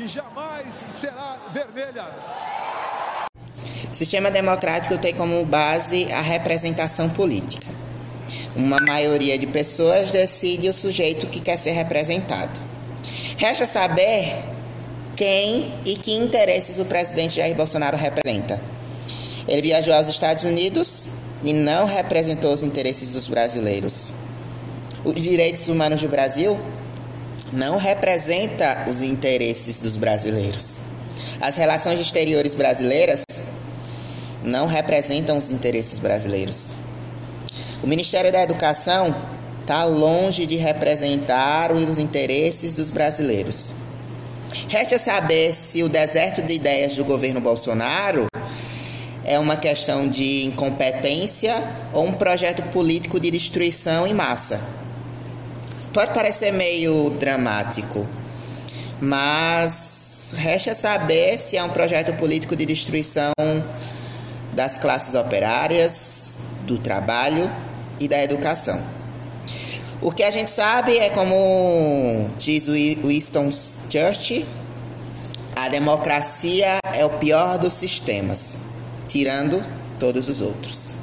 que 0.00 0.08
jamais 0.08 0.66
será 0.98 1.38
vermelha. 1.52 2.08
Sistema 3.92 4.30
democrático 4.30 4.96
tem 4.96 5.14
como 5.14 5.44
base 5.44 6.10
a 6.10 6.22
representação 6.22 7.10
política. 7.10 7.66
Uma 8.56 8.80
maioria 8.80 9.36
de 9.36 9.46
pessoas 9.46 10.10
decide 10.10 10.70
o 10.70 10.72
sujeito 10.72 11.26
que 11.26 11.38
quer 11.38 11.58
ser 11.58 11.72
representado. 11.72 12.58
Resta 13.36 13.66
saber 13.66 14.42
quem 15.14 15.74
e 15.84 15.96
que 15.96 16.12
interesses 16.12 16.78
o 16.78 16.86
presidente 16.86 17.36
Jair 17.36 17.54
Bolsonaro 17.54 17.98
representa. 17.98 18.60
Ele 19.46 19.60
viajou 19.60 19.92
aos 19.92 20.08
Estados 20.08 20.44
Unidos 20.44 21.08
e 21.44 21.52
não 21.52 21.84
representou 21.84 22.54
os 22.54 22.62
interesses 22.62 23.12
dos 23.12 23.28
brasileiros. 23.28 24.14
Os 25.04 25.14
direitos 25.14 25.68
humanos 25.68 26.00
do 26.00 26.08
Brasil 26.08 26.58
não 27.52 27.76
representa 27.76 28.84
os 28.88 29.02
interesses 29.02 29.78
dos 29.78 29.96
brasileiros. 29.96 30.80
As 31.40 31.56
relações 31.56 32.00
exteriores 32.00 32.54
brasileiras 32.54 33.22
não 34.42 34.66
representam 34.66 35.36
os 35.36 35.50
interesses 35.50 35.98
brasileiros. 35.98 36.70
O 37.82 37.86
Ministério 37.86 38.30
da 38.30 38.42
Educação 38.42 39.14
está 39.60 39.84
longe 39.84 40.46
de 40.46 40.56
representar 40.56 41.72
os 41.72 41.98
interesses 41.98 42.74
dos 42.74 42.90
brasileiros. 42.90 43.72
Resta 44.68 44.98
saber 44.98 45.54
se 45.54 45.82
o 45.82 45.88
deserto 45.88 46.42
de 46.42 46.54
ideias 46.54 46.96
do 46.96 47.04
governo 47.04 47.40
Bolsonaro 47.40 48.26
é 49.24 49.38
uma 49.38 49.56
questão 49.56 50.08
de 50.08 50.44
incompetência 50.44 51.54
ou 51.92 52.04
um 52.04 52.12
projeto 52.12 52.62
político 52.70 53.20
de 53.20 53.30
destruição 53.30 54.06
em 54.06 54.14
massa. 54.14 54.60
Pode 55.92 56.14
parecer 56.14 56.52
meio 56.52 57.10
dramático, 57.18 58.06
mas 59.00 60.32
resta 60.36 60.72
saber 60.72 61.36
se 61.36 61.56
é 61.56 61.64
um 61.64 61.68
projeto 61.68 62.12
político 62.12 62.54
de 62.54 62.64
destruição 62.64 63.32
das 64.52 64.78
classes 64.78 65.16
operárias, 65.16 66.38
do 66.64 66.78
trabalho 66.78 67.50
e 67.98 68.06
da 68.06 68.22
educação. 68.22 68.80
O 70.00 70.12
que 70.12 70.22
a 70.22 70.30
gente 70.30 70.52
sabe 70.52 70.96
é 70.96 71.10
como 71.10 72.30
diz 72.38 72.68
Winston 72.68 73.50
Churchill, 73.90 74.46
a 75.56 75.68
democracia 75.68 76.78
é 76.94 77.04
o 77.04 77.10
pior 77.10 77.58
dos 77.58 77.72
sistemas, 77.72 78.56
tirando 79.08 79.60
todos 79.98 80.28
os 80.28 80.40
outros. 80.40 80.96